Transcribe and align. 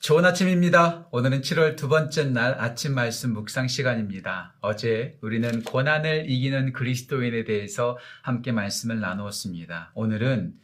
좋은 0.00 0.24
아침입니다. 0.24 1.08
오늘은 1.10 1.42
7월 1.42 1.76
두 1.76 1.90
번째 1.90 2.24
날 2.24 2.54
아침 2.58 2.94
말씀 2.94 3.34
묵상 3.34 3.68
시간입니다. 3.68 4.54
어제 4.62 5.18
우리는 5.20 5.62
고난을 5.62 6.24
이기는 6.30 6.72
그리스도인에 6.72 7.44
대해서 7.44 7.98
함께 8.22 8.50
말씀을 8.50 8.98
나누었습니다. 8.98 9.92
오늘은 9.94 10.54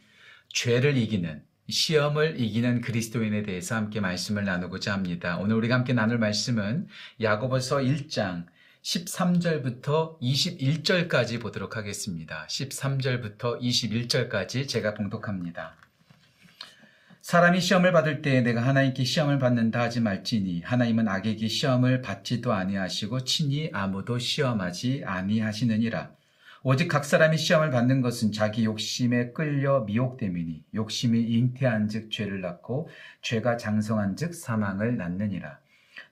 죄를 0.49 0.97
이기는 0.97 1.43
시험을 1.69 2.39
이기는 2.39 2.81
그리스도인에 2.81 3.43
대해서 3.43 3.75
함께 3.75 3.99
말씀을 3.99 4.43
나누고자 4.43 4.91
합니다. 4.91 5.37
오늘 5.37 5.55
우리가 5.57 5.75
함께 5.75 5.93
나눌 5.93 6.17
말씀은 6.17 6.87
야고보서 7.21 7.77
1장 7.77 8.47
13절부터 8.81 10.19
21절까지 10.19 11.39
보도록 11.39 11.77
하겠습니다. 11.77 12.47
13절부터 12.49 13.61
21절까지 13.61 14.67
제가 14.67 14.95
봉독합니다. 14.95 15.86
사람이 17.27 17.59
시험을 17.59 17.91
받을 17.91 18.21
때 18.21 18.39
내가 18.39 18.61
하나님께 18.61 19.03
시험을 19.03 19.37
받는다 19.37 19.81
하지 19.81 19.99
말지니 19.99 20.61
하나님은 20.61 21.09
악에게 21.09 21.49
시험을 21.49 22.01
받지도 22.01 22.53
아니하시고 22.53 23.25
친히 23.25 23.69
아무도 23.73 24.17
시험하지 24.17 25.03
아니하시느니라. 25.05 26.11
오직 26.63 26.87
각 26.87 27.03
사람이 27.03 27.37
시험을 27.37 27.69
받는 27.69 27.99
것은 27.99 28.31
자기 28.31 28.63
욕심에 28.63 29.33
끌려 29.33 29.81
미혹됨이니 29.81 30.63
욕심이 30.73 31.21
잉태한즉 31.21 32.11
죄를 32.11 32.39
낳고 32.39 32.87
죄가 33.21 33.57
장성한즉 33.57 34.33
사망을 34.33 34.95
낳느니라. 34.95 35.59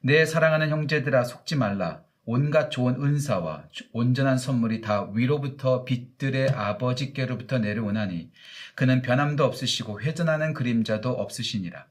내 0.02 0.26
사랑하는 0.26 0.68
형제들아 0.68 1.24
속지 1.24 1.56
말라. 1.56 2.05
온갖 2.26 2.70
좋은 2.72 2.96
은사와 3.02 3.66
온전한 3.94 4.38
선물이 4.38 4.82
다 4.82 5.10
위로부터 5.14 5.86
빛들의 5.86 6.50
아버지께로부터 6.50 7.60
내려오나니 7.60 8.32
그는 8.74 9.02
변함도 9.04 9.46
없으시고 9.46 10.02
회전하는 10.02 10.54
그림자도 10.54 11.12
없으시니라. 11.12 11.86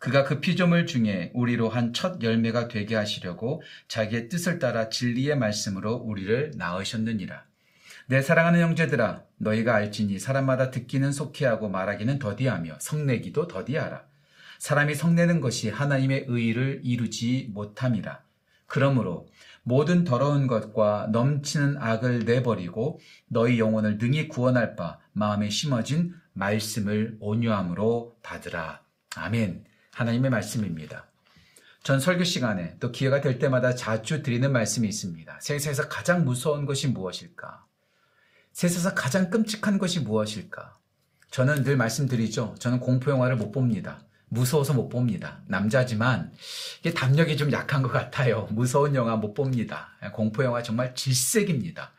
그가 0.00 0.24
그 0.24 0.40
피조물 0.40 0.86
중에 0.86 1.30
우리로 1.34 1.68
한 1.68 1.92
첫 1.92 2.22
열매가 2.22 2.68
되게 2.68 2.96
하시려고 2.96 3.62
자기의 3.86 4.28
뜻을 4.28 4.58
따라 4.58 4.88
진리의 4.88 5.36
말씀으로 5.36 5.94
우리를 5.94 6.52
낳으셨느니라. 6.56 7.44
내 8.06 8.22
사랑하는 8.22 8.60
형제들아 8.60 9.22
너희가 9.36 9.76
알지니 9.76 10.18
사람마다 10.18 10.70
듣기는 10.72 11.12
속히하고 11.12 11.68
말하기는 11.68 12.18
더디하며 12.18 12.78
성내기도 12.80 13.46
더디하라. 13.46 14.02
사람이 14.58 14.94
성내는 14.94 15.40
것이 15.40 15.70
하나님의 15.70 16.24
의를 16.26 16.80
이루지 16.82 17.50
못함이라. 17.52 18.20
그러므로 18.66 19.26
모든 19.62 20.04
더러운 20.04 20.46
것과 20.46 21.08
넘치는 21.12 21.76
악을 21.78 22.20
내버리고 22.20 22.98
너희 23.28 23.58
영혼을 23.58 23.98
능히 23.98 24.28
구원할 24.28 24.76
바 24.76 24.98
마음에 25.12 25.50
심어진 25.50 26.14
말씀을 26.32 27.16
온유함으로 27.20 28.18
받으라. 28.22 28.82
아멘. 29.16 29.64
하나님의 29.92 30.30
말씀입니다. 30.30 31.06
전 31.82 31.98
설교 31.98 32.24
시간에 32.24 32.76
또 32.78 32.92
기회가 32.92 33.20
될 33.20 33.38
때마다 33.38 33.74
자주 33.74 34.22
드리는 34.22 34.50
말씀이 34.52 34.86
있습니다. 34.86 35.38
세상에서 35.40 35.88
가장 35.88 36.24
무서운 36.24 36.66
것이 36.66 36.88
무엇일까? 36.88 37.64
세상에서 38.52 38.94
가장 38.94 39.30
끔찍한 39.30 39.78
것이 39.78 40.00
무엇일까? 40.00 40.78
저는 41.30 41.64
늘 41.64 41.76
말씀드리죠. 41.76 42.56
저는 42.58 42.80
공포영화를 42.80 43.36
못 43.36 43.52
봅니다. 43.52 44.02
무서워서 44.30 44.72
못 44.74 44.88
봅니다. 44.88 45.42
남자지만 45.46 46.32
이게 46.78 46.94
담력이 46.94 47.36
좀 47.36 47.52
약한 47.52 47.82
것 47.82 47.90
같아요. 47.90 48.48
무서운 48.50 48.94
영화 48.94 49.16
못 49.16 49.34
봅니다. 49.34 49.90
공포 50.14 50.44
영화 50.44 50.62
정말 50.62 50.94
질색입니다. 50.94 51.92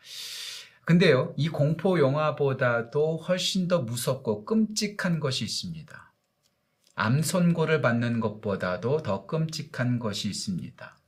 근데요, 0.84 1.32
이 1.36 1.48
공포 1.48 2.00
영화보다도 2.00 3.18
훨씬 3.18 3.68
더 3.68 3.82
무섭고 3.82 4.44
끔찍한 4.44 5.20
것이 5.20 5.44
있습니다. 5.44 6.12
암 6.94 7.22
선고를 7.22 7.80
받는 7.82 8.20
것보다도 8.20 9.02
더 9.02 9.26
끔찍한 9.26 9.98
것이 9.98 10.28
있습니다. 10.28 10.98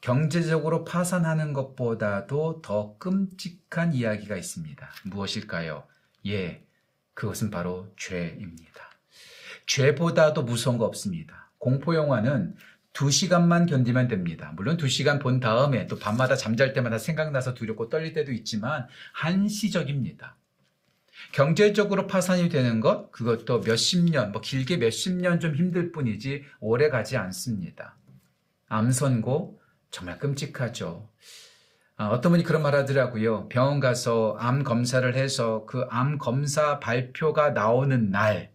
경제적으로 0.00 0.84
파산하는 0.84 1.52
것보다도 1.52 2.62
더 2.62 2.96
끔찍한 2.98 3.94
이야기가 3.94 4.36
있습니다. 4.36 4.90
무엇일까요? 5.04 5.84
예, 6.26 6.66
그것은 7.14 7.50
바로 7.50 7.92
죄입니다. 7.96 8.91
죄보다도 9.66 10.42
무서운 10.42 10.78
거 10.78 10.84
없습니다. 10.84 11.50
공포 11.58 11.94
영화는 11.94 12.56
두 12.92 13.10
시간만 13.10 13.66
견디면 13.66 14.08
됩니다. 14.08 14.52
물론 14.54 14.76
두 14.76 14.88
시간 14.88 15.18
본 15.18 15.40
다음에 15.40 15.86
또 15.86 15.98
밤마다 15.98 16.36
잠잘 16.36 16.74
때마다 16.74 16.98
생각나서 16.98 17.54
두렵고 17.54 17.88
떨릴 17.88 18.12
때도 18.12 18.32
있지만 18.32 18.86
한시적입니다. 19.14 20.36
경제적으로 21.32 22.06
파산이 22.06 22.48
되는 22.48 22.80
것, 22.80 23.10
그것도 23.12 23.60
몇십 23.60 24.10
년, 24.10 24.32
뭐 24.32 24.42
길게 24.42 24.76
몇십 24.76 25.14
년 25.14 25.40
좀 25.40 25.54
힘들 25.54 25.92
뿐이지 25.92 26.44
오래 26.60 26.90
가지 26.90 27.16
않습니다. 27.16 27.96
암 28.68 28.90
선고, 28.90 29.60
정말 29.90 30.18
끔찍하죠. 30.18 31.08
아, 31.96 32.08
어떤 32.08 32.32
분이 32.32 32.42
그런 32.42 32.62
말 32.62 32.74
하더라고요. 32.74 33.48
병원 33.48 33.80
가서 33.80 34.36
암 34.38 34.64
검사를 34.64 35.14
해서 35.14 35.64
그 35.66 35.86
암 35.90 36.18
검사 36.18 36.80
발표가 36.80 37.50
나오는 37.50 38.10
날, 38.10 38.51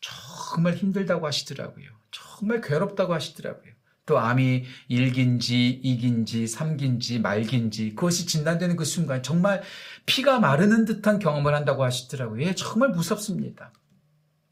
정말 0.00 0.74
힘들다고 0.74 1.26
하시더라고요. 1.26 1.86
정말 2.10 2.60
괴롭다고 2.60 3.14
하시더라고요. 3.14 3.72
또 4.06 4.18
암이 4.18 4.64
1기인지 4.90 5.84
2기인지 5.84 6.44
3기인지 6.44 7.20
말기인지 7.20 7.90
그것이 7.94 8.26
진단되는 8.26 8.76
그 8.76 8.86
순간 8.86 9.22
정말 9.22 9.62
피가 10.06 10.40
마르는 10.40 10.86
듯한 10.86 11.18
경험을 11.18 11.54
한다고 11.54 11.84
하시더라고요. 11.84 12.42
예, 12.46 12.54
정말 12.54 12.88
무섭습니다. 12.88 13.70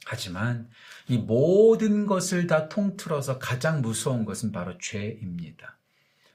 하지만 0.05 0.69
이 1.09 1.17
모든 1.17 2.07
것을 2.07 2.47
다 2.47 2.69
통틀어서 2.69 3.39
가장 3.39 3.81
무서운 3.81 4.27
것은 4.27 4.53
바로 4.53 4.77
죄입니다. 4.78 5.78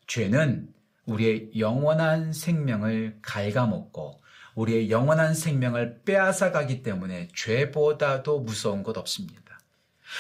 죄는 0.08 0.74
우리의 1.06 1.52
영원한 1.58 2.34
생명을 2.34 3.20
갉아먹고 3.22 4.21
우리의 4.56 4.90
영원한 4.90 5.34
생명을 5.34 6.02
빼앗아 6.06 6.52
가기 6.52 6.84
때문에 6.84 7.30
죄보다도 7.36 8.42
무서운 8.42 8.84
것 8.84 8.98
없습니다. 8.98 9.60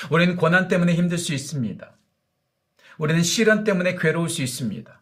우리는 0.09 0.35
고난 0.35 0.67
때문에 0.67 0.93
힘들 0.93 1.17
수 1.17 1.33
있습니다. 1.33 1.91
우리는 2.97 3.23
시련 3.23 3.63
때문에 3.63 3.95
괴로울 3.95 4.29
수 4.29 4.41
있습니다. 4.41 5.01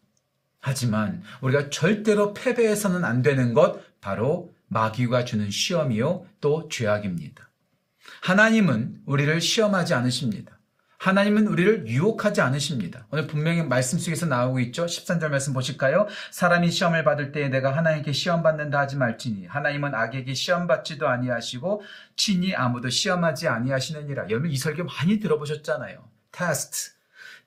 하지만 0.60 1.24
우리가 1.42 1.70
절대로 1.70 2.34
패배해서는 2.34 3.06
안 3.06 3.22
되는 3.22 3.54
것 3.54 3.82
바로 4.02 4.54
마귀가 4.68 5.26
주는 5.26 5.50
시험이요 5.50 6.26
또 6.42 6.70
죄악입니다. 6.70 7.50
하나님은 8.22 9.02
우리를 9.06 9.42
시험하지 9.42 9.94
않으십니다. 9.94 10.59
하나님은 11.00 11.48
우리를 11.48 11.88
유혹하지 11.88 12.42
않으십니다. 12.42 13.08
오늘 13.10 13.26
분명히 13.26 13.64
말씀 13.64 13.98
속에서 13.98 14.26
나오고 14.26 14.60
있죠. 14.60 14.86
13절 14.86 15.30
말씀 15.30 15.54
보실까요? 15.54 16.08
사람이 16.32 16.72
시험을 16.72 17.06
받을 17.06 17.32
때에 17.32 17.48
내가 17.48 17.76
하나님께 17.76 18.12
시험 18.12 18.44
받는다 18.44 18.80
하지 18.80 18.98
말지니 18.98 19.46
하나님은 19.48 19.96
악에게 19.96 20.34
시험 20.34 20.68
받지도 20.68 21.08
아니하시고 21.08 21.82
친히 22.18 22.54
아무도 22.54 22.90
시험하지 22.90 23.48
아니하시느니라. 23.48 24.30
여러분 24.30 24.52
이 24.52 24.58
설교 24.58 24.84
많이 24.84 25.22
들어보셨잖아요. 25.22 26.04
테스트. 26.34 26.92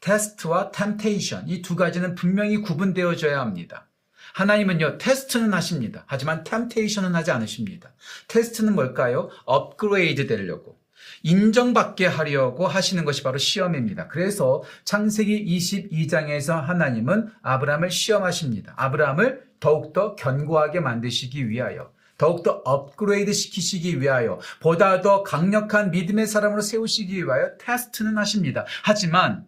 테스트와 0.01 0.73
temptation 0.73 1.49
이 1.49 1.61
두 1.61 1.77
가지는 1.77 2.15
분명히 2.15 2.57
구분되어져야 2.57 3.39
합니다. 3.39 3.87
하나님은요, 4.35 4.97
테스트는 4.97 5.53
하십니다. 5.53 6.05
하지만 6.07 6.43
temptation은 6.43 7.15
하지 7.15 7.31
않으십니다. 7.31 7.93
테스트는 8.29 8.75
뭘까요? 8.75 9.29
업그레이드 9.45 10.27
되려고. 10.27 10.82
인정받게 11.23 12.07
하려고 12.07 12.67
하시는 12.67 13.05
것이 13.05 13.23
바로 13.23 13.39
시험입니다. 13.39 14.09
그래서 14.09 14.63
창세기 14.85 15.45
22장에서 15.57 16.61
하나님은 16.61 17.31
아브라함을 17.43 17.91
시험하십니다. 17.91 18.75
아브라함을 18.77 19.43
더욱더 19.61 20.15
견고하게 20.17 20.81
만드시기 20.81 21.49
위하여 21.49 21.93
더욱더 22.19 22.63
업그레이드 22.65 23.33
시키시기 23.33 24.01
위하여 24.01 24.39
보다 24.61 25.01
더 25.01 25.23
강력한 25.23 25.91
믿음의 25.91 26.27
사람으로 26.27 26.61
세우시기 26.61 27.25
위하여 27.25 27.57
테스트는 27.59 28.17
하십니다. 28.19 28.65
하지만 28.83 29.47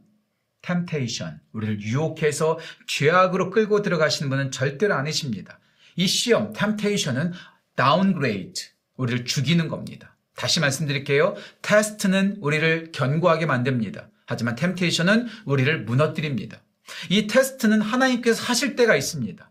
temptation, 0.63 1.41
우리를 1.53 1.83
유혹해서 1.83 2.59
죄악으로 2.87 3.51
끌고 3.51 3.83
들어가시는 3.83 4.31
분은 4.31 4.51
절대로 4.51 4.95
아니십니다. 4.95 5.59
이 5.97 6.07
시험, 6.07 6.53
temptation은 6.53 7.33
downgrade, 7.77 8.61
우리를 8.97 9.25
죽이는 9.25 9.69
겁니다. 9.69 10.14
다시 10.37 10.61
말씀드릴게요. 10.61 11.35
테스트는 11.63 12.39
우리를 12.41 12.93
견고하게 12.93 13.47
만듭니다. 13.47 14.09
하지만 14.27 14.55
temptation은 14.57 15.29
우리를 15.45 15.85
무너뜨립니다. 15.85 16.61
이 17.09 17.27
테스트는 17.27 17.81
하나님께서 17.81 18.43
하실 18.43 18.77
때가 18.77 18.97
있습니다. 18.97 19.51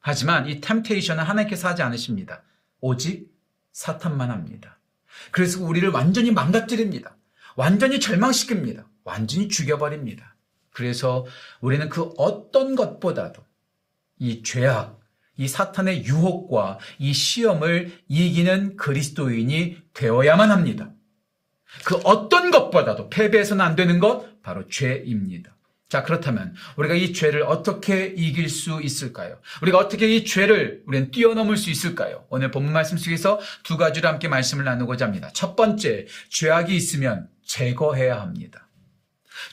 하지만 0.00 0.48
이 0.48 0.60
temptation은 0.60 1.24
하나님께서 1.24 1.68
하지 1.68 1.82
않으십니다. 1.82 2.42
오직 2.80 3.32
사탄만 3.72 4.30
합니다. 4.30 4.78
그래서 5.30 5.62
우리를 5.64 5.88
완전히 5.90 6.30
망가뜨립니다. 6.30 7.16
완전히 7.56 7.98
절망시킵니다. 7.98 8.84
완전히 9.04 9.48
죽여버립니다. 9.48 10.34
그래서 10.72 11.24
우리는 11.60 11.88
그 11.88 12.12
어떤 12.18 12.74
것보다도 12.74 13.42
이 14.18 14.42
죄악, 14.42 15.00
이 15.36 15.48
사탄의 15.48 16.04
유혹과 16.04 16.78
이 16.98 17.12
시험을 17.12 17.92
이기는 18.08 18.76
그리스도인이 18.76 19.78
되어야만 19.92 20.50
합니다. 20.50 20.90
그 21.84 21.96
어떤 22.04 22.50
것보다도 22.50 23.10
패배해서는 23.10 23.64
안 23.64 23.74
되는 23.76 23.98
것 23.98 24.42
바로 24.42 24.68
죄입니다. 24.68 25.54
자, 25.88 26.02
그렇다면 26.02 26.54
우리가 26.76 26.94
이 26.94 27.12
죄를 27.12 27.42
어떻게 27.42 28.06
이길 28.06 28.48
수 28.48 28.80
있을까요? 28.82 29.38
우리가 29.62 29.78
어떻게 29.78 30.08
이 30.08 30.24
죄를 30.24 30.82
우리는 30.86 31.10
뛰어넘을 31.10 31.56
수 31.56 31.70
있을까요? 31.70 32.24
오늘 32.30 32.50
본문 32.50 32.72
말씀 32.72 32.96
속에서 32.96 33.38
두 33.62 33.76
가지로 33.76 34.08
함께 34.08 34.26
말씀을 34.26 34.64
나누고자 34.64 35.04
합니다. 35.04 35.30
첫 35.32 35.54
번째, 35.54 36.06
죄악이 36.30 36.74
있으면 36.74 37.28
제거해야 37.44 38.20
합니다. 38.20 38.63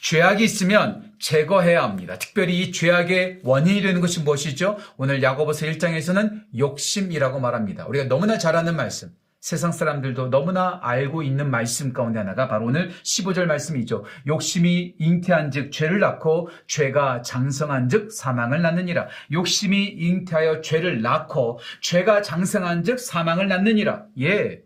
죄악이 0.02 0.44
있으면 0.44 1.12
제거해야 1.20 1.84
합니다. 1.84 2.18
특별히 2.18 2.60
이 2.60 2.72
죄악의 2.72 3.40
원인이 3.44 3.82
되는 3.82 4.02
것이 4.02 4.22
무엇이죠? 4.22 4.78
오늘 4.98 5.22
야고보서 5.24 5.66
1장에서는 5.68 6.44
욕심이라고 6.58 7.40
말합니다. 7.40 7.86
우리가 7.88 8.06
너무나 8.06 8.38
잘 8.38 8.56
아는 8.56 8.76
말씀. 8.76 9.12
세상 9.42 9.72
사람들도 9.72 10.30
너무나 10.30 10.80
알고 10.84 11.24
있는 11.24 11.50
말씀 11.50 11.94
가운데 11.94 12.20
하나가 12.20 12.48
바로 12.48 12.68
오늘 12.68 12.92
15절 13.02 13.46
말씀이죠. 13.46 14.06
욕심이 14.28 14.94
잉태한 15.00 15.50
즉 15.50 15.72
죄를 15.72 16.00
낳고 16.00 16.50
죄가 16.68 17.24
장성한 17.24 17.90
즉 17.90 18.12
사망을 18.12 18.62
낳느니라. 18.62 19.08
욕심이 19.32 19.88
잉태하여 19.88 20.62
죄를 20.62 21.02
낳고 21.02 21.60
죄가 21.82 22.22
장성한 22.22 22.84
즉 22.84 23.00
사망을 23.00 23.48
낳느니라. 23.48 24.06
예, 24.20 24.62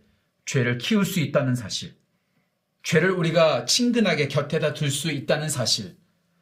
죄를 0.46 0.78
키울 0.78 1.06
수 1.06 1.22
있다는 1.22 1.56
사실. 1.56 1.96
죄를 2.86 3.10
우리가 3.10 3.66
친근하게 3.66 4.28
곁에다 4.28 4.74
둘 4.74 4.92
수 4.92 5.12
있다는 5.12 5.50
사실. 5.50 5.98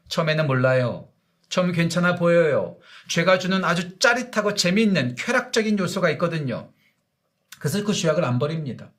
처음에는 0.09 0.45
몰라요. 0.45 1.09
처음 1.47 1.71
괜찮아 1.71 2.15
보여요. 2.15 2.77
죄가 3.09 3.39
주는 3.39 3.63
아주 3.63 3.97
짜릿하고 3.97 4.53
재미있는 4.53 5.15
쾌락적인 5.15 5.79
요소가 5.79 6.09
있거든요. 6.11 6.73
그래서 7.59 7.83
그 7.85 7.93
죄악을 7.93 8.25
안 8.25 8.39
버립니다. 8.39 8.91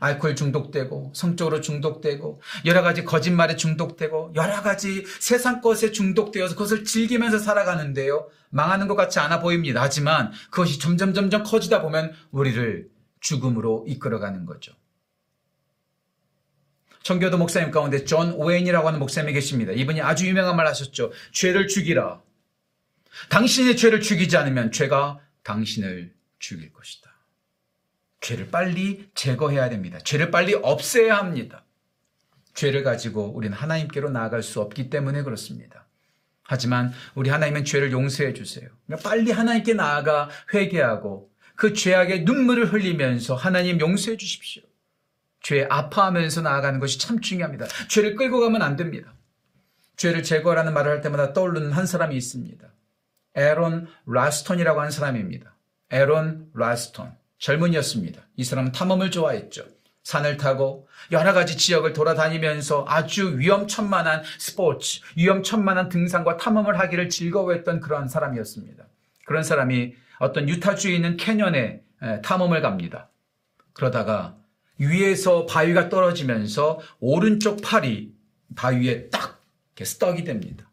알코올 0.00 0.34
중독되고 0.34 1.12
성적으로 1.14 1.60
중독되고 1.60 2.40
여러 2.64 2.82
가지 2.82 3.04
거짓말에 3.04 3.54
중독되고 3.54 4.32
여러 4.34 4.60
가지 4.62 5.04
세상 5.20 5.60
것에 5.60 5.92
중독되어서 5.92 6.54
그것을 6.54 6.84
즐기면서 6.84 7.38
살아가는데요. 7.38 8.28
망하는 8.48 8.88
것 8.88 8.96
같지 8.96 9.20
않아 9.20 9.40
보입니다. 9.40 9.80
하지만 9.80 10.32
그것이 10.50 10.80
점점 10.80 11.14
점점 11.14 11.44
커지다 11.44 11.82
보면 11.82 12.14
우리를 12.32 12.88
죽음으로 13.20 13.84
이끌어가는 13.86 14.44
거죠. 14.46 14.72
청교도 17.02 17.38
목사님 17.38 17.70
가운데 17.70 18.04
존 18.04 18.32
오웬이라고 18.32 18.86
하는 18.86 18.98
목사님이 18.98 19.32
계십니다. 19.32 19.72
이분이 19.72 20.00
아주 20.02 20.26
유명한 20.26 20.56
말 20.56 20.66
하셨죠. 20.66 21.12
죄를 21.32 21.66
죽이라. 21.68 22.20
당신의 23.30 23.76
죄를 23.76 24.00
죽이지 24.00 24.36
않으면 24.36 24.70
죄가 24.72 25.20
당신을 25.42 26.12
죽일 26.38 26.72
것이다. 26.72 27.10
죄를 28.20 28.50
빨리 28.50 29.08
제거해야 29.14 29.70
됩니다. 29.70 29.98
죄를 30.04 30.30
빨리 30.30 30.54
없애야 30.54 31.16
합니다. 31.16 31.64
죄를 32.54 32.82
가지고 32.82 33.32
우리는 33.34 33.56
하나님께로 33.56 34.10
나아갈 34.10 34.42
수 34.42 34.60
없기 34.60 34.90
때문에 34.90 35.22
그렇습니다. 35.22 35.86
하지만 36.42 36.92
우리 37.14 37.30
하나님은 37.30 37.64
죄를 37.64 37.92
용서해 37.92 38.34
주세요. 38.34 38.68
그러니까 38.86 39.08
빨리 39.08 39.30
하나님께 39.30 39.74
나아가 39.74 40.28
회개하고 40.52 41.30
그 41.54 41.72
죄악의 41.74 42.24
눈물을 42.24 42.72
흘리면서 42.72 43.34
하나님 43.34 43.80
용서해 43.80 44.16
주십시오. 44.16 44.62
죄에 45.42 45.66
아파하면서 45.68 46.42
나아가는 46.42 46.80
것이 46.80 46.98
참 46.98 47.20
중요합니다. 47.20 47.66
죄를 47.88 48.16
끌고 48.16 48.40
가면 48.40 48.62
안 48.62 48.76
됩니다. 48.76 49.14
죄를 49.96 50.22
제거하라는 50.22 50.72
말을 50.72 50.92
할 50.92 51.00
때마다 51.00 51.32
떠오르는 51.32 51.72
한 51.72 51.86
사람이 51.86 52.16
있습니다. 52.16 52.66
에론 53.34 53.86
랄스톤이라고 54.06 54.80
하는 54.80 54.90
사람입니다. 54.90 55.54
에론 55.90 56.50
랄스톤. 56.54 57.12
젊은이였습니다. 57.38 58.22
이 58.36 58.44
사람은 58.44 58.72
탐험을 58.72 59.10
좋아했죠. 59.10 59.64
산을 60.02 60.36
타고 60.36 60.88
여러 61.12 61.32
가지 61.32 61.56
지역을 61.56 61.92
돌아다니면서 61.92 62.84
아주 62.88 63.38
위험천만한 63.38 64.22
스포츠, 64.38 65.00
위험천만한 65.16 65.88
등산과 65.88 66.36
탐험을 66.36 66.78
하기를 66.78 67.08
즐거워했던 67.08 67.80
그러한 67.80 68.08
사람이었습니다. 68.08 68.84
그런 69.26 69.42
사람이 69.42 69.94
어떤 70.18 70.48
유타주에 70.48 70.94
있는 70.94 71.16
canyon에 71.16 71.82
탐험을 72.22 72.60
갑니다. 72.62 73.10
그러다가 73.72 74.36
위에서 74.80 75.46
바위가 75.46 75.88
떨어지면서 75.88 76.80
오른쪽 76.98 77.60
팔이 77.62 78.12
바위에 78.56 79.08
딱 79.10 79.40
스떡이 79.80 80.24
됩니다. 80.24 80.70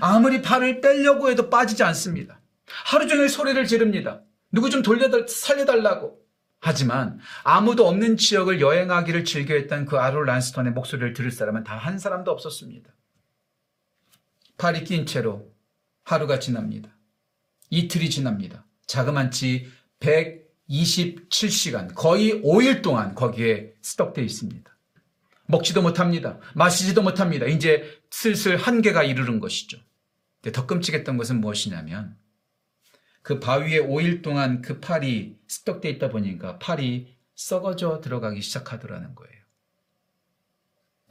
아무리 0.00 0.40
팔을 0.40 0.80
빼려고 0.80 1.30
해도 1.30 1.50
빠지지 1.50 1.82
않습니다. 1.82 2.40
하루 2.66 3.06
종일 3.06 3.28
소리를 3.28 3.66
지릅니다. 3.66 4.22
누구 4.50 4.70
좀 4.70 4.82
돌려 4.82 5.10
살려달라고. 5.26 6.18
하지만 6.60 7.18
아무도 7.44 7.86
없는 7.86 8.16
지역을 8.16 8.60
여행하기를 8.60 9.24
즐겨했던 9.24 9.86
그 9.86 9.98
아롤 9.98 10.26
란스턴의 10.26 10.72
목소리를 10.72 11.12
들을 11.12 11.30
사람은 11.30 11.64
단한 11.64 11.98
사람도 11.98 12.30
없었습니다. 12.30 12.90
팔이 14.56 14.84
낀 14.84 15.04
채로 15.04 15.52
하루가 16.04 16.38
지납니다. 16.38 16.90
이틀이 17.70 18.08
지납니다. 18.08 18.64
자그만치 18.86 19.70
127시간, 20.68 21.94
거의 21.94 22.42
5일 22.42 22.82
동안 22.82 23.14
거기에 23.14 23.74
스톱되어 23.82 24.24
있습니다. 24.24 24.76
먹지도 25.46 25.82
못합니다. 25.82 26.38
마시지도 26.54 27.02
못합니다. 27.02 27.46
이제 27.46 28.00
슬슬 28.10 28.56
한계가 28.56 29.04
이르는 29.04 29.40
것이죠. 29.40 29.78
더 30.52 30.66
끔찍했던 30.66 31.16
것은 31.16 31.40
무엇이냐면 31.40 32.16
그 33.22 33.40
바위에 33.40 33.80
5일 33.80 34.22
동안 34.22 34.62
그 34.62 34.80
팔이 34.80 35.36
스톡돼 35.48 35.88
있다 35.90 36.10
보니까 36.10 36.58
팔이 36.58 37.16
썩어져 37.34 38.00
들어가기 38.00 38.40
시작하더라는 38.40 39.14
거예요. 39.14 39.34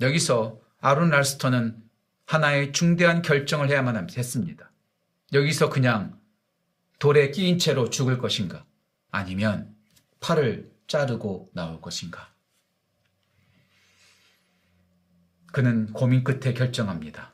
여기서 0.02 0.62
아론 0.80 1.10
랄스터는 1.10 1.84
하나의 2.26 2.72
중대한 2.72 3.22
결정을 3.22 3.70
해야만 3.70 3.96
했습니다. 4.18 4.72
여기서 5.34 5.70
그냥 5.70 6.20
돌에 7.00 7.32
끼인 7.32 7.60
채로 7.60 7.90
죽을 7.90 8.18
것인가? 8.18 8.66
아니면 9.16 9.74
팔을 10.20 10.70
자르고 10.88 11.50
나올 11.54 11.80
것인가? 11.80 12.34
그는 15.54 15.94
고민 15.94 16.26
끝에 16.26 16.54
결정합니다. 16.54 17.34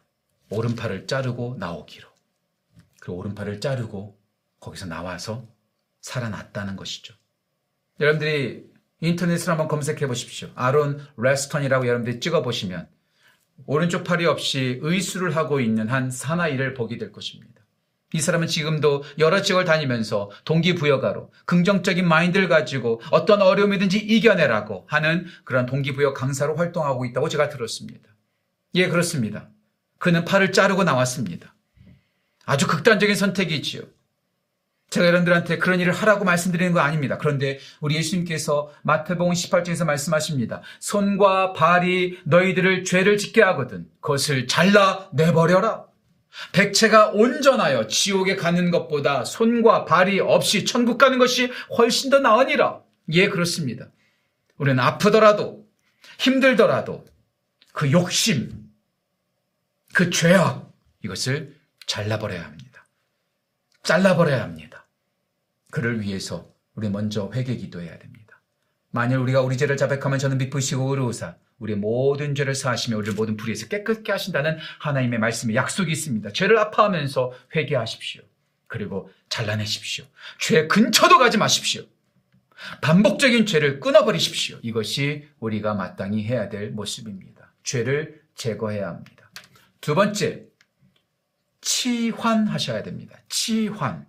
오른팔을 0.52 1.08
자르고 1.08 1.56
나오기로. 1.60 2.08
그 3.00 3.12
오른팔을 3.12 3.60
자르고 3.62 4.16
거기서 4.60 4.86
나와서 4.86 5.48
살아났다는 6.02 6.76
것이죠. 6.76 7.16
여러분들이 8.00 8.70
인터넷으로 9.00 9.54
한번 9.54 9.68
검색해 9.68 10.06
보십시오. 10.06 10.52
아론 10.54 11.04
랄스턴이라고 11.18 11.88
여러분들이 11.88 12.20
찍어 12.20 12.44
보시면 12.44 12.88
오른쪽 13.66 14.04
팔이 14.04 14.28
없이 14.28 14.78
의수를 14.84 15.36
하고 15.36 15.60
있는 15.60 15.90
한 15.90 16.12
사나이를 16.12 16.76
보게 16.76 17.00
될 17.00 17.12
것입니다. 17.12 17.61
이 18.14 18.20
사람은 18.20 18.48
지금도 18.48 19.04
여러 19.20 19.42
지역을 19.42 19.66
다니면서 19.66 20.32
동기부여가로 20.44 21.32
긍정적인 21.46 22.08
마인드를 22.08 22.50
가지고 22.50 23.02
어떤 23.12 23.42
어려움이든지 23.42 23.98
이겨내라고 23.98 24.86
하는 24.88 25.26
그런 25.44 25.66
동기부여 25.66 26.14
강사로 26.14 26.56
활동하고 26.56 27.06
있다고 27.06 27.30
제가 27.30 27.50
들었습니다. 27.50 28.10
예, 28.76 28.88
그렇습니다. 28.88 29.50
그는 29.98 30.26
팔을 30.26 30.52
자르고 30.52 30.84
나왔습니다. 30.84 31.56
아주 32.46 32.68
극단적인 32.68 33.16
선택이지요. 33.16 33.84
제가 34.90 35.08
여러분들한테 35.08 35.58
그런 35.58 35.80
일을 35.80 35.94
하라고 35.94 36.26
말씀드리는 36.26 36.74
거 36.74 36.82
아닙니다. 36.82 37.18
그런데 37.18 37.60
우리 37.80 37.96
예수님께서 37.96 38.74
마태복음 38.84 39.32
18장에서 39.32 39.86
말씀하십니다. 39.86 40.62
손과 40.82 41.54
발이 41.54 42.20
너희들을 42.26 42.84
죄를 42.84 43.18
짓게 43.18 43.42
하거든 43.42 43.88
그것을 44.02 44.48
잘라 44.48 45.08
내버려라. 45.14 45.91
백체가 46.54 47.10
온전하여 47.10 47.88
지옥에 47.88 48.36
가는 48.36 48.72
것보다 48.72 49.26
손과 49.26 49.86
발이 49.86 50.20
없이 50.20 50.66
천국 50.66 50.98
가는 50.98 51.20
것이 51.20 51.52
훨씬 51.78 52.10
더 52.10 52.20
나으니라. 52.20 52.82
예, 53.14 53.30
그렇습니다. 53.30 53.88
우리는 54.58 54.80
아프더라도 54.80 55.68
힘들더라도 56.20 57.06
그 57.74 57.92
욕심, 57.92 58.70
그 59.94 60.10
죄악 60.10 60.72
이것을 61.04 61.56
잘라버려야 61.88 62.44
합니다. 62.44 62.86
잘라버려야 63.84 64.44
합니다. 64.44 64.88
그를 65.72 66.02
위해서 66.02 66.50
우리 66.76 66.90
먼저 66.90 67.30
회개 67.34 67.56
기도해야 67.56 67.98
됩니다. 67.98 68.42
만일 68.92 69.18
우리가 69.18 69.42
우리 69.42 69.58
죄를 69.58 69.78
자백하면 69.78 70.20
저는 70.20 70.38
미쁘시고 70.38 70.92
의로우사 70.92 71.36
우리의 71.62 71.78
모든 71.78 72.36
죄를 72.36 72.56
사하시며 72.56 72.98
우리를 72.98 73.14
모든 73.14 73.38
불의에서 73.38 73.68
깨끗게 73.68 74.12
하신다는 74.12 74.58
하나님의 74.80 75.20
말씀에 75.20 75.56
약속이 75.56 75.92
있습니다. 75.92 76.32
죄를 76.32 76.58
아파하면서 76.58 77.34
회개하십시오. 77.56 78.24
그리고 78.68 79.10
잘라내십시오. 79.30 80.06
죄 80.40 80.68
근처도 80.68 81.18
가지 81.18 81.38
마십시오. 81.38 81.84
반복적인 82.82 83.46
죄를 83.46 83.80
끊어버리십시오. 83.80 84.60
이것이 84.62 85.28
우리가 85.40 85.74
마땅히 85.74 86.24
해야 86.24 86.50
될 86.50 86.72
모습입니다. 86.72 87.54
죄를 87.64 88.22
제거해야 88.36 88.88
합니다. 88.88 89.30
두 89.82 89.96
번째, 89.96 90.46
치환하셔야 91.62 92.84
됩니다. 92.84 93.18
치환. 93.30 94.06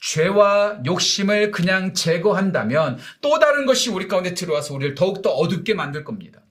죄와 0.00 0.82
욕심을 0.84 1.50
그냥 1.50 1.94
제거한다면 1.94 2.98
또 3.20 3.38
다른 3.38 3.66
것이 3.66 3.90
우리 3.90 4.08
가운데 4.08 4.34
들어와서 4.34 4.74
우리를 4.74 4.94
더욱더 4.94 5.30
어둡게 5.30 5.74
만들 5.74 6.04
겁니다. 6.04 6.42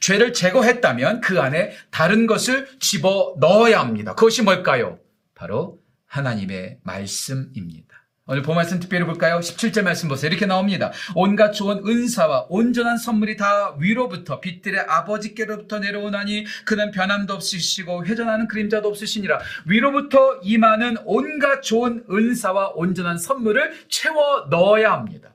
죄를 0.00 0.32
제거했다면 0.32 1.20
그 1.20 1.40
안에 1.40 1.72
다른 1.90 2.26
것을 2.26 2.68
집어 2.80 3.34
넣어야 3.38 3.80
합니다. 3.80 4.14
그것이 4.14 4.42
뭘까요? 4.42 4.98
바로 5.34 5.80
하나님의 6.06 6.78
말씀입니다. 6.82 7.88
오늘 8.30 8.42
본 8.42 8.56
말씀 8.56 8.78
특별히 8.78 9.06
볼까요? 9.06 9.38
17절 9.38 9.80
말씀 9.82 10.06
보세요. 10.06 10.28
이렇게 10.28 10.44
나옵니다. 10.44 10.92
온갖 11.14 11.52
좋은 11.52 11.82
은사와 11.86 12.48
온전한 12.50 12.98
선물이 12.98 13.38
다 13.38 13.74
위로부터 13.78 14.40
빛들의 14.40 14.78
아버지께로부터 14.86 15.78
내려오나니 15.78 16.44
그는 16.66 16.90
변함도 16.90 17.32
없으시고 17.32 18.04
회전하는 18.04 18.46
그림자도 18.46 18.86
없으시니라. 18.86 19.40
위로부터 19.64 20.40
임하는 20.42 20.98
온갖 21.06 21.62
좋은 21.62 22.04
은사와 22.10 22.72
온전한 22.74 23.16
선물을 23.16 23.86
채워 23.88 24.46
넣어야 24.50 24.92
합니다. 24.92 25.34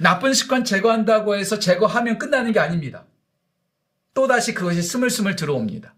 나쁜 0.00 0.32
습관 0.32 0.64
제거한다고 0.64 1.36
해서 1.36 1.58
제거하면 1.58 2.18
끝나는 2.18 2.52
게 2.52 2.58
아닙니다. 2.58 3.04
또다시 4.14 4.54
그것이 4.54 4.82
스물스물 4.82 5.36
들어옵니다. 5.36 5.94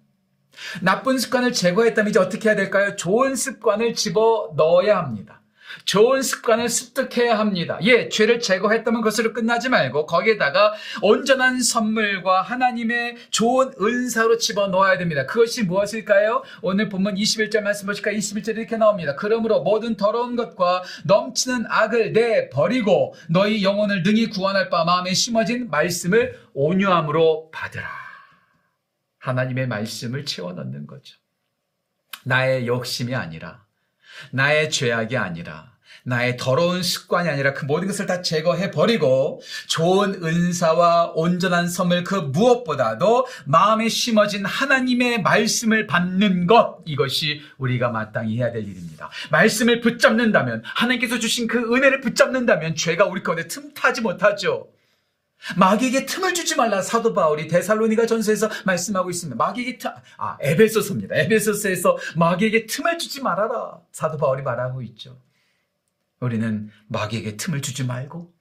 나쁜 0.83 1.19
습관을 1.19 1.53
제거했다면 1.53 2.11
이제 2.11 2.19
어떻게 2.19 2.49
해야 2.49 2.57
될까요? 2.57 2.97
좋은 2.97 3.35
습관을 3.35 3.95
집어 3.95 4.53
넣어야 4.57 4.99
합니다. 4.99 5.40
좋은 5.85 6.23
습관을 6.23 6.69
습득해야 6.69 7.39
합니다. 7.39 7.79
예, 7.83 8.09
죄를 8.09 8.41
제거했다면 8.41 9.01
그것으로 9.01 9.33
끝나지 9.33 9.69
말고 9.69 10.07
거기에다가 10.07 10.75
온전한 11.03 11.61
선물과 11.61 12.43
하나님의 12.43 13.17
좋은 13.31 13.73
은사로 13.81 14.39
집어넣어야 14.39 14.99
됩니다. 14.99 15.27
그것이 15.27 15.65
무엇일까요? 15.65 16.43
오늘 16.63 16.89
본문 16.89 17.15
21절 17.15 17.61
말씀 17.61 17.87
보실까 17.87 18.13
21절 18.13 18.57
이렇게 18.57 18.77
나옵니다. 18.77 19.17
그러므로 19.17 19.63
모든 19.63 19.97
더러운 19.97 20.37
것과 20.37 20.83
넘치는 21.05 21.67
악을 21.69 22.13
내 22.13 22.49
버리고 22.51 23.15
너희 23.29 23.63
영혼을 23.63 24.03
능히 24.03 24.31
구원할 24.31 24.71
바 24.71 24.85
마음에 24.85 25.13
심어진 25.15 25.71
말씀을 25.71 26.39
온유함으로 26.55 27.51
받으라. 27.51 27.89
하나님의 29.19 29.67
말씀을 29.69 30.25
채워 30.25 30.53
넣는 30.53 30.87
거죠. 30.87 31.17
나의 32.25 32.67
욕심이 32.67 33.15
아니라 33.15 33.65
나의 34.33 34.71
죄악이 34.71 35.17
아니라 35.17 35.71
나의 36.05 36.37
더러운 36.37 36.83
습관이 36.83 37.29
아니라 37.29 37.53
그 37.53 37.65
모든 37.65 37.89
것을 37.89 38.07
다 38.07 38.23
제거해 38.23 38.71
버리고 38.71 39.41
좋은 39.69 40.23
은사와 40.23 41.13
온전한 41.15 41.69
섬을 41.69 42.05
그 42.05 42.15
무엇보다도 42.15 43.27
마음에 43.45 43.89
심어진 43.89 44.45
하나님의 44.45 45.23
말씀을 45.23 45.87
받는 45.87 46.47
것 46.47 46.79
이것이 46.87 47.43
우리가 47.59 47.91
마땅히 47.91 48.39
해야 48.39 48.51
될 48.51 48.63
일입니다. 48.63 49.11
말씀을 49.31 49.81
붙잡는다면 49.81 50.63
하나님께서 50.65 51.19
주신 51.19 51.47
그 51.47 51.59
은혜를 51.59 52.01
붙잡는다면 52.01 52.77
죄가 52.77 53.07
우리 53.07 53.23
가운데 53.23 53.47
틈타지 53.47 54.01
못하죠. 54.01 54.69
마귀에게 55.57 56.07
틈을 56.07 56.35
주지 56.35 56.55
말라 56.57 56.83
사도 56.83 57.13
바울이 57.13 57.49
데살로니가 57.49 58.07
전서에서 58.07 58.49
말씀하고 58.65 59.11
있습니다. 59.11 59.37
마귀에게 59.37 59.79
틈, 59.79 59.91
아 60.19 60.37
에베소서입니다. 60.41 61.17
에베소서에서 61.17 61.97
마귀에게 62.17 62.67
틈을 62.67 62.99
주지 62.99 63.21
말아라 63.23 63.79
사도 63.93 64.17
바울이 64.19 64.43
말하고 64.43 64.83
있죠. 64.83 65.19
우리는 66.21 66.71
마귀에게 66.89 67.37
틈을 67.37 67.63
주지 67.63 67.85
말고 67.85 68.33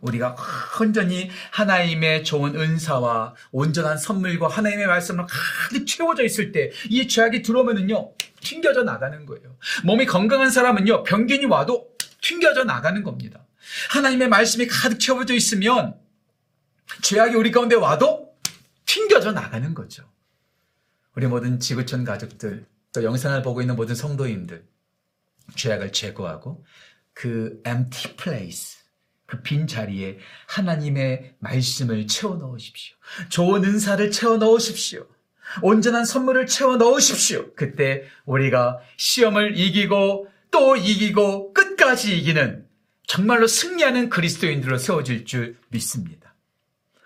우리가 0.00 0.36
온전히 0.80 1.30
하나님의 1.52 2.24
좋은 2.24 2.58
은사와 2.58 3.34
온전한 3.52 3.96
선물과 3.96 4.48
하나님의 4.48 4.86
말씀으로 4.88 5.26
가득 5.28 5.86
채워져 5.86 6.24
있을 6.24 6.52
때 6.52 6.72
이 6.90 7.06
죄악이 7.08 7.42
들어오면은요 7.42 8.12
튕겨져 8.40 8.82
나가는 8.82 9.24
거예요. 9.24 9.56
몸이 9.84 10.06
건강한 10.06 10.50
사람은요 10.50 11.04
병균이 11.04 11.46
와도 11.46 11.88
튕겨져 12.20 12.64
나가는 12.64 13.02
겁니다. 13.02 13.46
하나님의 13.90 14.28
말씀이 14.28 14.66
가득 14.66 14.98
채워져 14.98 15.34
있으면 15.34 15.94
죄악이 17.00 17.34
우리 17.36 17.50
가운데 17.50 17.74
와도 17.74 18.34
튕겨져 18.84 19.32
나가는 19.32 19.72
거죠. 19.74 20.04
우리 21.14 21.26
모든 21.26 21.60
지구촌 21.60 22.04
가족들, 22.04 22.66
또 22.92 23.04
영상을 23.04 23.40
보고 23.42 23.60
있는 23.60 23.76
모든 23.76 23.94
성도님들, 23.94 24.66
죄악을 25.56 25.92
제거하고 25.92 26.64
그 27.14 27.62
empty 27.66 28.16
place, 28.16 28.82
그 29.26 29.42
빈 29.42 29.66
자리에 29.66 30.18
하나님의 30.46 31.36
말씀을 31.38 32.06
채워 32.06 32.36
넣으십시오. 32.36 32.94
좋은 33.30 33.64
은사를 33.64 34.10
채워 34.10 34.36
넣으십시오. 34.36 35.06
온전한 35.62 36.04
선물을 36.04 36.46
채워 36.46 36.76
넣으십시오. 36.76 37.54
그때 37.54 38.04
우리가 38.26 38.80
시험을 38.98 39.58
이기고 39.58 40.28
또 40.50 40.76
이기고 40.76 41.54
끝까지 41.54 42.18
이기는 42.18 42.66
정말로 43.06 43.46
승리하는 43.46 44.10
그리스도인들로 44.10 44.78
세워질 44.78 45.24
줄 45.24 45.58
믿습니다. 45.70 46.31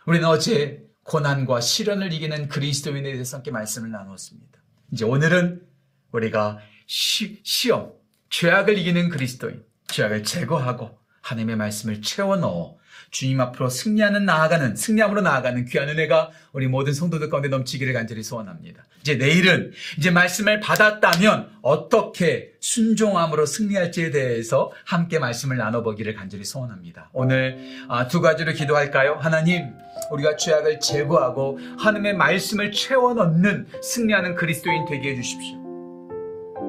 우리는 0.06 0.26
어제 0.28 0.84
고난과 1.02 1.60
시련을 1.60 2.12
이기는 2.12 2.48
그리스도인에 2.48 3.12
대해서 3.12 3.38
함께 3.38 3.50
말씀을 3.50 3.90
나눴습니다. 3.90 4.58
이제 4.92 5.04
오늘은 5.04 5.62
우리가 6.12 6.58
시, 6.86 7.40
시험, 7.42 7.92
죄악을 8.30 8.78
이기는 8.78 9.08
그리스도인, 9.08 9.64
죄악을 9.88 10.22
제거하고 10.22 10.96
하나님의 11.22 11.56
말씀을 11.56 12.02
채워 12.02 12.36
넣어 12.36 12.76
주님 13.10 13.40
앞으로 13.40 13.68
승리하는 13.68 14.24
나아가는 14.24 14.76
승리함으로 14.76 15.22
나아가는 15.22 15.64
귀한 15.66 15.88
은혜가 15.88 16.30
우리 16.52 16.66
모든 16.66 16.92
성도들 16.92 17.28
가운데 17.28 17.48
넘치기를 17.48 17.92
간절히 17.92 18.22
소원합니다. 18.22 18.84
이제 19.00 19.16
내일은 19.16 19.72
이제 19.98 20.10
말씀을 20.10 20.60
받았다면 20.60 21.58
어떻게 21.62 22.52
순종함으로 22.60 23.46
승리할지에 23.46 24.10
대해서 24.10 24.72
함께 24.84 25.18
말씀을 25.18 25.56
나눠보기를 25.56 26.14
간절히 26.14 26.44
소원합니다. 26.44 27.10
오늘 27.12 27.58
아, 27.88 28.08
두 28.08 28.20
가지로 28.20 28.52
기도할까요? 28.52 29.14
하나님, 29.20 29.72
우리가 30.12 30.36
죄악을 30.36 30.80
제거하고 30.80 31.58
하나님의 31.78 32.14
말씀을 32.16 32.72
채워 32.72 33.14
넣는 33.14 33.66
승리하는 33.82 34.34
그리스도인 34.36 34.84
되게 34.86 35.10
해주십시오. 35.12 35.58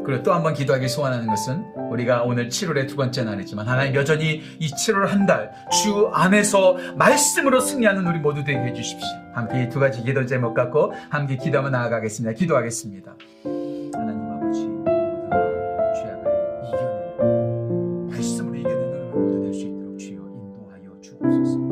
그리고 0.06 0.24
또 0.24 0.32
한 0.34 0.44
번 0.44 0.53
기도하기 0.53 0.88
소원하는 0.88 1.27
것은 1.27 1.63
우리가 1.91 2.24
오늘 2.24 2.48
7월의 2.50 2.88
두 2.88 2.96
번째 2.96 3.24
날이지만 3.24 3.67
하나님 3.67 3.94
여전히 3.96 4.41
이 4.60 4.70
7월 4.72 5.06
한 5.08 5.25
달 5.25 5.51
주 5.72 6.10
안에서 6.13 6.77
말씀으로 6.96 7.60
승리하는 7.60 8.06
우리 8.08 8.20
모두 8.20 8.44
되게 8.44 8.58
해주십시오. 8.60 9.08
함께 9.34 9.63
이 9.63 9.70
두 9.70 9.79
가지 9.79 10.01
기도 10.03 10.25
제목 10.25 10.53
갖고 10.53 10.94
함께 11.10 11.36
기도하며 11.38 11.70
나아가겠습니다. 11.72 12.38
기도하겠습니다. 12.38 13.15
하나님 13.94 14.32
아버지 14.32 14.65
모두가 14.65 15.94
죄악을 15.94 16.32
이겨내는 16.67 18.08
말씀으로 18.10 18.56
이겨내는 18.56 19.12
우리 19.12 19.20
모두 19.20 19.41
될 19.44 19.53
수 19.53 19.65
있도록 19.67 20.00
주여 20.00 20.20
인도하여 20.20 21.01
주옵소서. 21.01 21.66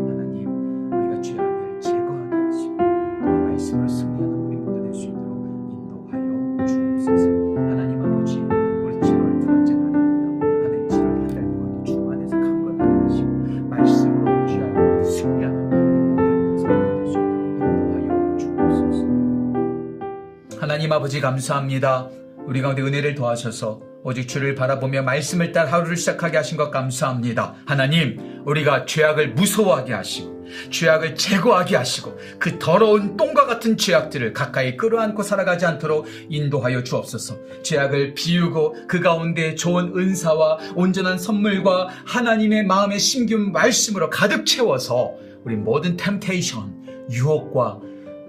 감사합니다. 21.25 22.07
우리 22.45 22.61
가운데 22.61 22.83
은혜를 22.83 23.15
더하셔서 23.15 23.81
오직 24.03 24.27
주를 24.27 24.53
바라보며 24.53 25.01
말씀을 25.01 25.51
따라 25.51 25.71
하루를 25.71 25.97
시작하게 25.97 26.37
하신 26.37 26.55
것 26.55 26.69
감사합니다. 26.69 27.55
하나님, 27.65 28.43
우리가 28.45 28.85
죄악을 28.85 29.33
무서워하게 29.33 29.93
하시고 29.93 30.45
죄악을 30.69 31.15
제거하게 31.15 31.77
하시고 31.77 32.19
그 32.37 32.59
더러운 32.59 33.17
똥과 33.17 33.47
같은 33.47 33.75
죄악들을 33.75 34.33
가까이 34.33 34.77
끌어안고 34.77 35.23
살아가지 35.23 35.65
않도록 35.65 36.05
인도하여 36.29 36.83
주옵소서. 36.83 37.39
죄악을 37.63 38.13
비우고 38.13 38.85
그 38.87 38.99
가운데 38.99 39.55
좋은 39.55 39.97
은사와 39.97 40.59
온전한 40.75 41.17
선물과 41.17 41.87
하나님의 42.05 42.67
마음의 42.67 42.99
심기운 42.99 43.51
말씀으로 43.51 44.11
가득 44.11 44.45
채워서 44.45 45.15
우리 45.43 45.55
모든 45.55 45.97
템테이션, 45.97 47.07
유혹과 47.09 47.79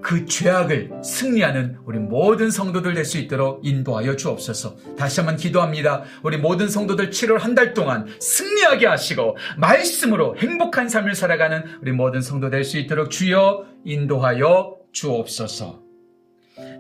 그 0.07 0.25
죄악을 0.25 0.93
승리하는 1.03 1.79
우리 1.85 1.99
모든 1.99 2.49
성도들 2.49 2.95
될 2.95 3.05
수 3.05 3.19
있도록 3.19 3.67
인도하여 3.67 4.15
주옵소서. 4.15 4.77
다시 4.97 5.19
한번 5.19 5.37
기도합니다. 5.37 6.05
우리 6.23 6.37
모든 6.37 6.69
성도들 6.69 7.11
7월 7.11 7.39
한 7.41 7.57
달 7.57 7.75
동안 7.75 8.07
승리하게 8.21 8.87
하시고 8.87 9.37
말씀으로 9.57 10.37
행복한 10.39 10.89
삶을 10.89 11.17
살아가는 11.17 11.65
우리 11.83 11.91
모든 11.91 12.23
성도 12.23 12.51
될 12.51 12.63
수 12.63 12.79
있도록 12.79 13.11
주여 13.11 13.67
인도하여 13.85 14.77
주옵소서. 14.93 15.83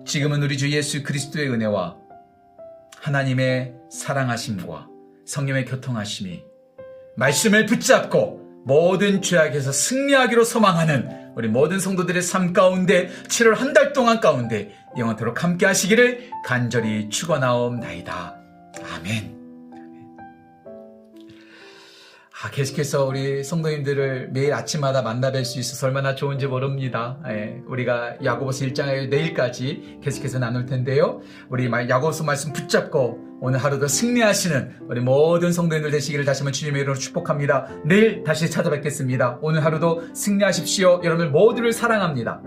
지금은 0.06 0.44
우리 0.44 0.56
주 0.56 0.70
예수 0.70 1.02
그리스도의 1.02 1.50
은혜와 1.50 1.96
하나님의 3.00 3.74
사랑하심과 3.90 4.86
성령의 5.24 5.64
교통하심이 5.64 6.44
말씀을 7.16 7.66
붙잡고 7.66 8.62
모든 8.64 9.20
죄악에서 9.20 9.72
승리하기로 9.72 10.44
소망하는 10.44 11.25
우리 11.36 11.48
모든 11.48 11.78
성도들의 11.78 12.22
삶 12.22 12.52
가운데 12.52 13.08
7월 13.28 13.54
한 13.54 13.72
달 13.74 13.92
동안 13.92 14.20
가운데 14.20 14.74
영원토록 14.96 15.44
함께 15.44 15.66
하시기를 15.66 16.30
간절히 16.46 17.10
축원하옵나이다. 17.10 18.34
아멘. 18.94 19.36
아, 22.42 22.50
계속해서 22.50 23.04
우리 23.04 23.42
성도님들을 23.44 24.30
매일 24.32 24.54
아침마다 24.54 25.02
만나 25.02 25.30
뵐 25.32 25.44
수 25.44 25.58
있어서 25.58 25.86
얼마나 25.86 26.14
좋은지 26.14 26.46
모릅니다. 26.46 27.18
예, 27.28 27.60
우리가 27.66 28.16
야고보서 28.24 28.64
1장에 28.66 29.08
내일까지 29.08 29.98
계속해서 30.02 30.38
나눌 30.38 30.64
텐데요. 30.64 31.20
우리 31.50 31.68
마- 31.68 31.86
야고보서 31.86 32.24
말씀 32.24 32.52
붙잡고 32.54 33.25
오늘 33.40 33.62
하루도 33.62 33.86
승리하시는 33.86 34.76
우리 34.88 35.00
모든 35.00 35.52
성도님들 35.52 35.90
되시기를 35.90 36.24
다시 36.24 36.40
한번 36.40 36.52
주님의 36.52 36.80
이름으로 36.80 36.98
축복합니다. 36.98 37.68
내일 37.84 38.24
다시 38.24 38.50
찾아뵙겠습니다. 38.50 39.38
오늘 39.42 39.64
하루도 39.64 40.14
승리하십시오. 40.14 41.00
여러분들 41.04 41.30
모두를 41.30 41.72
사랑합니다. 41.72 42.40